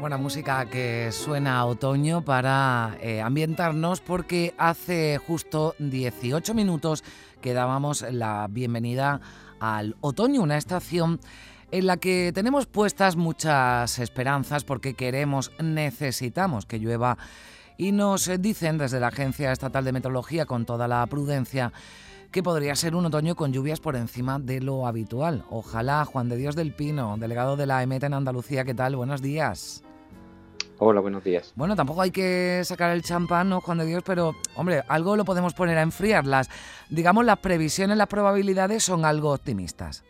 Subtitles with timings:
[0.00, 7.04] Buena música que suena a otoño para eh, ambientarnos porque hace justo 18 minutos
[7.42, 9.20] que dábamos la bienvenida
[9.60, 11.20] al otoño, una estación
[11.70, 17.18] en la que tenemos puestas muchas esperanzas porque queremos, necesitamos que llueva
[17.76, 21.74] y nos dicen desde la Agencia Estatal de Meteorología con toda la prudencia
[22.30, 25.44] que podría ser un otoño con lluvias por encima de lo habitual.
[25.50, 28.96] Ojalá, Juan de Dios del Pino, delegado de la EMET en Andalucía, ¿qué tal?
[28.96, 29.82] Buenos días.
[30.82, 31.52] Hola, buenos días.
[31.56, 34.02] Bueno, tampoco hay que sacar el champán, ¿no, Juan de Dios?
[34.02, 36.24] Pero, hombre, algo lo podemos poner a enfriar.
[36.24, 36.48] Las,
[36.88, 40.02] digamos, las previsiones, las probabilidades son algo optimistas.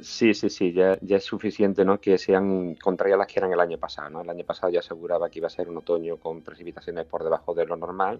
[0.00, 2.00] Sí, sí, sí, ya, es suficiente ¿no?
[2.00, 4.10] que sean contrarias a las que eran el año pasado.
[4.10, 4.22] ¿no?
[4.22, 7.54] El año pasado ya aseguraba que iba a ser un otoño con precipitaciones por debajo
[7.54, 8.18] de lo normal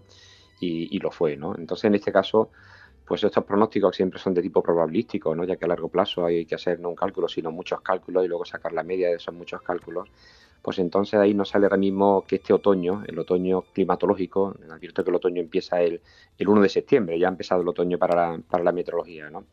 [0.60, 1.36] y, lo fue.
[1.36, 1.56] ¿no?
[1.56, 2.50] Entonces, en este caso,
[3.04, 5.42] pues estos pronósticos siempre son de tipo probabilístico, ¿no?
[5.42, 8.28] ya que a largo plazo hay que hacer no un cálculo, sino muchos cálculos y
[8.28, 10.08] luego sacar la media de esos muchos cálculos
[10.62, 15.10] pues entonces ahí nos sale ahora mismo que este otoño, el otoño climatológico, advierto que
[15.10, 16.00] el otoño empieza el,
[16.38, 19.46] el 1 de septiembre, ya ha empezado el otoño para la, para la meteorología, ¿no?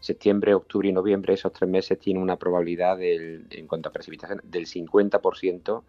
[0.00, 4.40] Septiembre, octubre y noviembre, esos tres meses tienen una probabilidad del, en cuanto a precipitación
[4.44, 5.82] del 50%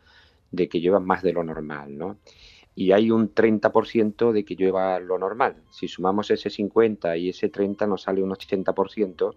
[0.52, 2.18] de que llueva más de lo normal, ¿no?
[2.76, 5.64] Y hay un 30% de que llueva lo normal.
[5.72, 9.36] Si sumamos ese 50 y ese 30 nos sale un 80%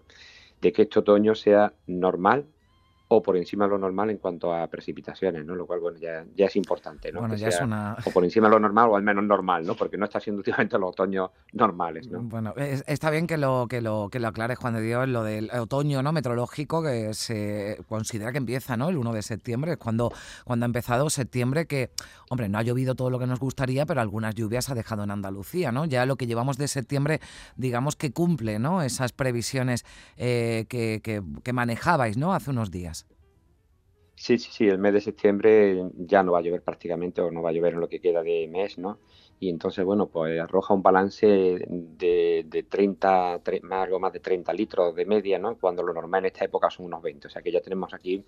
[0.61, 2.45] de que este otoño sea normal
[3.13, 5.53] o por encima de lo normal en cuanto a precipitaciones, ¿no?
[5.53, 7.19] Lo cual, bueno, ya, ya es importante, ¿no?
[7.19, 7.97] Bueno, ya es una...
[8.05, 9.75] O por encima de lo normal o al menos normal, ¿no?
[9.75, 12.21] Porque no está siendo últimamente los otoños normales, ¿no?
[12.21, 15.51] Bueno, está bien que lo, que lo, que lo aclares, Juan de Dios, lo del
[15.51, 16.13] otoño, ¿no?
[16.13, 18.87] Meteorológico que se considera que empieza, ¿no?
[18.87, 20.13] El 1 de septiembre, es cuando,
[20.45, 21.91] cuando ha empezado septiembre que,
[22.29, 25.11] hombre, no ha llovido todo lo que nos gustaría, pero algunas lluvias ha dejado en
[25.11, 25.83] Andalucía, ¿no?
[25.83, 27.19] Ya lo que llevamos de septiembre,
[27.57, 28.81] digamos que cumple, ¿no?
[28.81, 29.83] Esas previsiones
[30.15, 32.33] eh, que, que, que manejabais, ¿no?
[32.33, 33.00] Hace unos días.
[34.23, 37.41] Sí, sí, sí, el mes de septiembre ya no va a llover prácticamente o no
[37.41, 38.99] va a llover en lo que queda de mes, ¿no?
[39.39, 44.93] Y entonces, bueno, pues arroja un balance de, de 30, algo más de 30 litros
[44.95, 45.57] de media, ¿no?
[45.57, 47.27] Cuando lo normal en esta época son unos 20.
[47.27, 48.23] O sea que ya tenemos aquí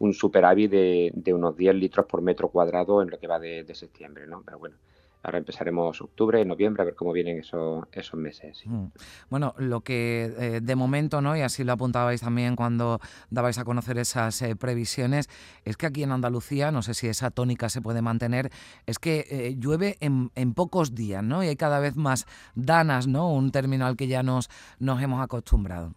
[0.00, 3.64] un superávit de, de unos 10 litros por metro cuadrado en lo que va de,
[3.64, 4.42] de septiembre, ¿no?
[4.44, 4.76] Pero bueno,
[5.22, 8.62] Ahora empezaremos octubre, noviembre, a ver cómo vienen esos, esos meses.
[8.64, 8.86] Mm.
[9.28, 11.36] Bueno, lo que eh, de momento, ¿no?
[11.36, 15.28] y así lo apuntabais también cuando dabais a conocer esas eh, previsiones,
[15.64, 18.50] es que aquí en Andalucía, no sé si esa tónica se puede mantener,
[18.86, 21.44] es que eh, llueve en, en, pocos días, ¿no?
[21.44, 23.30] Y hay cada vez más danas, ¿no?
[23.30, 24.48] Un término al que ya nos,
[24.78, 25.94] nos hemos acostumbrado.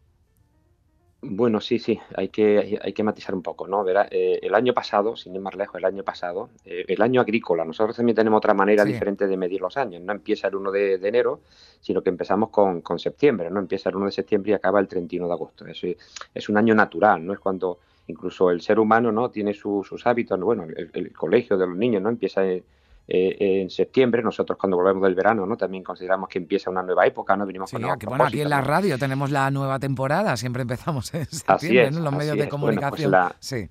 [1.26, 3.84] Bueno, sí, sí, hay que, hay que matizar un poco, ¿no?
[3.84, 7.22] Verá, eh, el año pasado, sin ir más lejos, el año pasado, eh, el año
[7.22, 10.72] agrícola, nosotros también tenemos otra manera diferente de medir los años, no empieza el 1
[10.72, 11.40] de, enero,
[11.80, 13.60] sino que empezamos con, con, septiembre, ¿no?
[13.60, 15.66] Empieza el 1 de septiembre y acaba el 31 de agosto.
[15.66, 15.88] Eso
[16.34, 17.32] es un año natural, ¿no?
[17.32, 19.32] Es cuando incluso el ser humano, ¿no?
[19.32, 22.10] Tiene sus hábitos, bueno, el, el, colegio de los niños, ¿no?
[22.10, 22.46] Empieza...
[22.46, 22.64] En,
[23.08, 24.24] eh, en septiembre.
[24.24, 25.58] Nosotros cuando volvemos del verano, ¿no?
[25.58, 27.46] También consideramos que empieza una nueva época, ¿no?
[27.46, 31.26] Venimos con aquí, bueno, aquí en la radio tenemos la nueva temporada, siempre empezamos en
[31.26, 32.00] septiembre, ¿no?
[32.00, 33.14] Los medios de pues comunicación.
[33.40, 33.70] sí.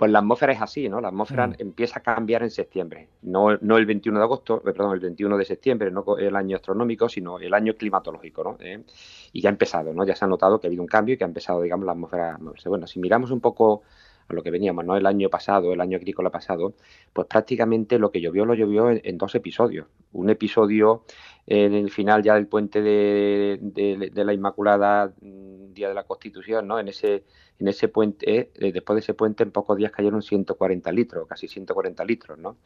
[0.00, 0.98] Pues la atmósfera es así, ¿no?
[1.02, 1.56] La atmósfera mm.
[1.58, 5.36] empieza a cambiar en septiembre, no, no el 21 de agosto, eh, perdón, el 21
[5.36, 8.56] de septiembre, no el año astronómico, sino el año climatológico, ¿no?
[8.60, 8.82] Eh,
[9.34, 10.06] y ya ha empezado, ¿no?
[10.06, 11.92] Ya se ha notado que ha habido un cambio y que ha empezado, digamos, la
[11.92, 12.70] atmósfera a moverse.
[12.70, 13.82] Bueno, si miramos un poco
[14.30, 14.96] a lo que veníamos, ¿no?
[14.96, 16.74] El año pasado, el año agrícola pasado,
[17.12, 19.86] pues prácticamente lo que llovió lo llovió en, dos episodios.
[20.12, 21.04] Un episodio
[21.46, 26.78] en el final ya del puente de, la Inmaculada, mm, Día de la Constitución, ¿no?
[26.78, 27.24] En ese,
[27.58, 31.48] en ese puente, eh, después de ese puente, en pocos días cayeron 140 litros, casi
[31.48, 32.58] 140 litros, ¿no?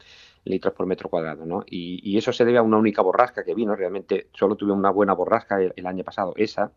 [0.43, 1.63] Litros por metro cuadrado, ¿no?
[1.67, 5.13] Y, eso se debe a una única borrasca que vino, realmente solo tuve una buena
[5.13, 6.71] borrasca el año pasado, esa,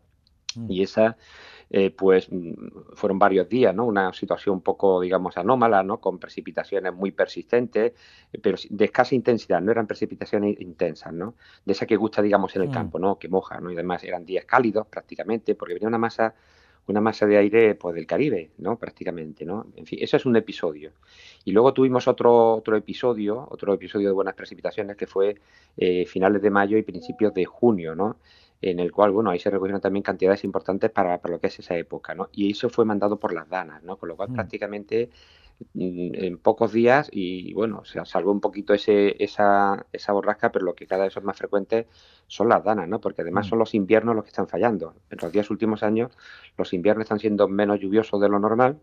[0.56, 0.70] mm.
[0.70, 1.16] y esa
[1.70, 3.84] eh, pues mm, fueron varios días, ¿no?
[3.84, 6.00] Una situación un poco, digamos, anómala, ¿no?
[6.00, 7.92] Con precipitaciones muy persistentes,
[8.32, 11.34] eh, pero de escasa intensidad, no eran precipitaciones intensas, ¿no?
[11.64, 12.72] De esa que gusta, digamos, en el mm.
[12.72, 13.18] campo, ¿no?
[13.18, 13.70] Que moja, ¿no?
[13.70, 16.34] Y además eran días cálidos prácticamente, porque venía una masa
[16.88, 18.78] una masa de aire pues del Caribe, ¿no?
[18.78, 19.66] Prácticamente, ¿no?
[19.76, 20.92] En fin, eso es un episodio.
[21.44, 25.36] Y luego tuvimos otro, otro episodio, otro episodio de buenas precipitaciones que fue
[25.76, 28.16] eh, finales de mayo y principios de junio, ¿no?
[28.60, 31.76] en el cual, bueno, ahí se recogieron también cantidades importantes para, lo que es esa
[31.76, 32.28] época, ¿no?
[32.32, 33.96] Y eso fue mandado por las danas, ¿no?
[33.96, 34.34] Con lo cual mm.
[34.34, 35.10] prácticamente
[35.74, 40.74] en pocos días y bueno, se salvo un poquito ese, esa, esa borrasca, pero lo
[40.74, 41.88] que cada vez es más frecuente
[42.26, 43.00] son las danas, ¿no?
[43.00, 43.50] Porque además mm.
[43.50, 44.94] son los inviernos los que están fallando.
[45.10, 46.16] En los días últimos años
[46.56, 48.78] los inviernos están siendo menos lluviosos de lo normal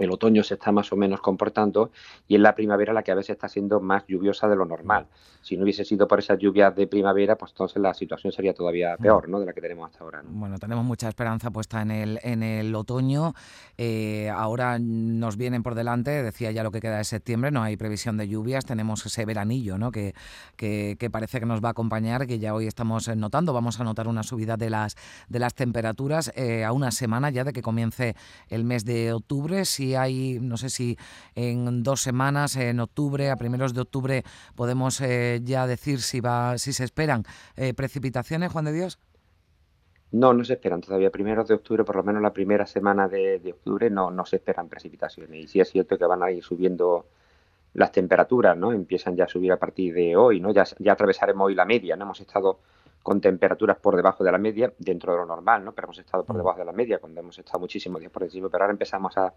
[0.00, 1.90] el otoño se está más o menos comportando
[2.26, 5.06] y en la primavera la que a veces está siendo más lluviosa de lo normal.
[5.42, 8.96] Si no hubiese sido por esas lluvias de primavera, pues entonces la situación sería todavía
[8.98, 9.02] mm.
[9.02, 9.40] peor ¿no?
[9.40, 10.22] de la que tenemos hasta ahora.
[10.26, 13.34] Bueno, tenemos mucha esperanza puesta en el, en el otoño.
[13.78, 17.76] Eh, ahora nos vienen por delante, decía ya lo que queda de septiembre, no hay
[17.76, 19.90] previsión de lluvias, tenemos ese veranillo ¿no?
[19.90, 20.14] que,
[20.56, 23.52] que, parece que nos va a acompañar, que ya hoy estamos notando.
[23.52, 24.96] Vamos a notar una subida de las,
[25.28, 28.14] de las temperaturas eh, a una semana ya de que comience
[28.48, 29.64] el mes de octubre.
[29.64, 30.96] Si hay, no sé si
[31.34, 36.58] en dos semanas, en octubre, a primeros de octubre, podemos eh, ya decir si, va,
[36.58, 37.24] si se esperan
[37.56, 38.98] eh, precipitaciones, Juan de Dios.
[40.12, 41.10] No, no se esperan todavía.
[41.10, 44.68] Primeros de octubre, por lo menos la primera semana de, octubre, no, no se esperan
[44.68, 45.44] precipitaciones.
[45.44, 47.06] Y sí es cierto que van a ir subiendo
[47.74, 48.72] las temperaturas, ¿no?
[48.72, 50.50] Empiezan ya a subir a partir de hoy, ¿no?
[50.52, 52.04] Ya, ya atravesaremos hoy la media, ¿no?
[52.06, 52.58] Hemos estado
[53.02, 55.72] con temperaturas por debajo de la media, dentro de lo normal, ¿no?
[55.72, 56.38] Pero hemos estado por mm.
[56.38, 59.32] debajo de la media cuando hemos estado muchísimos días por encima, pero ahora empezamos a,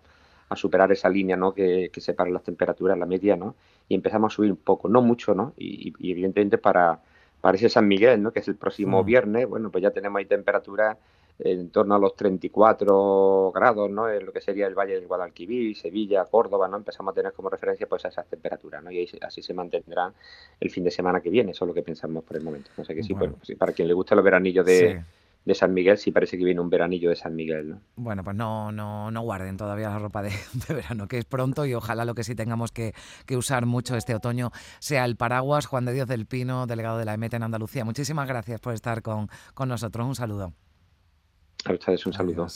[0.50, 1.54] a superar esa línea ¿no?
[1.54, 3.56] que, que, separa las temperaturas, la media, ¿no?
[3.90, 5.54] y empezamos a subir un poco, no mucho, ¿no?
[5.58, 7.00] y, evidentemente para,
[7.42, 8.32] para ese San Miguel, ¿no?
[8.32, 10.98] que es el próximo viernes, bueno, pues ya tenemos ahí temperaturas
[11.40, 14.10] en torno a los 34 grados, ¿no?
[14.10, 16.78] En lo que sería el Valle del Guadalquivir, Sevilla, Córdoba, ¿no?
[16.78, 18.92] Empezamos a tener como referencia pues esas temperaturas, ¿no?
[18.92, 20.14] Y así se mantendrá
[20.60, 22.70] el fin de semana que viene, eso es lo que pensamos por el momento.
[22.78, 23.36] O sea que sí, bueno.
[23.44, 25.04] pues, para quien le guste los veranillos de,
[25.46, 27.70] de San Miguel, sí parece que viene un veranillo de San Miguel.
[27.70, 27.82] ¿no?
[27.96, 30.32] Bueno, pues no, no, no guarden todavía la ropa de,
[30.70, 32.94] verano, que es pronto y ojalá lo que sí tengamos que,
[33.36, 35.66] usar mucho este otoño sea el paraguas.
[35.66, 37.84] Juan de Dios del Pino, delegado de la EMET en Andalucía.
[37.84, 40.06] Muchísimas gracias por estar con, con nosotros.
[40.06, 40.54] Un saludo.
[41.66, 42.48] A ustedes un saludo.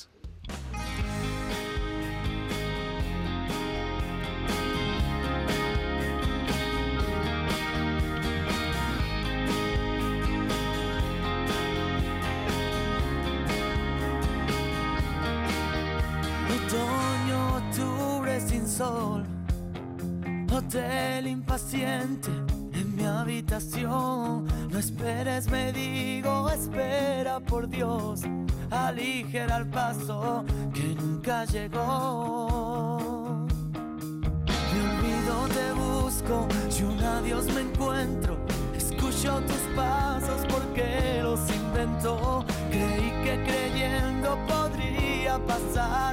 [18.79, 19.25] Hotel
[21.27, 22.29] impaciente
[22.73, 24.45] en mi habitación.
[24.69, 28.21] No esperes, me digo, espera por Dios.
[28.69, 33.47] Aligera el paso que nunca llegó.
[34.73, 38.37] Me olvido, te busco, si un adiós me encuentro.
[38.75, 42.45] Escucho tus pasos porque los inventó.
[42.69, 46.06] Creí que creyendo podría pasar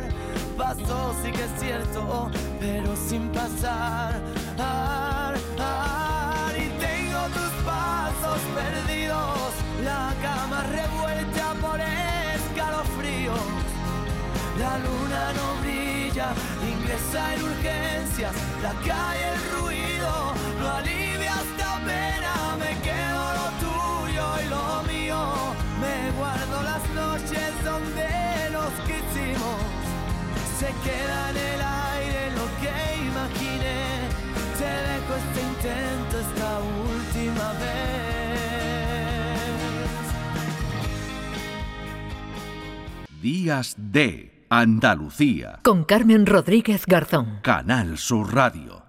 [1.22, 4.20] sí que es cierto, pero sin pasar.
[6.56, 9.50] y tengo tus pasos perdidos,
[9.84, 13.38] la cama revuelta por escalofríos.
[14.58, 16.28] La luna no brilla,
[16.70, 19.33] ingresa en urgencias, la calle
[30.84, 32.74] queda en el aire lo que
[33.10, 33.82] imaginé.
[34.58, 37.84] Te dejo este intento esta última vez.
[43.20, 45.60] Días de Andalucía.
[45.62, 47.40] Con Carmen Rodríguez Garzón.
[47.42, 48.82] Canal Sur Radio.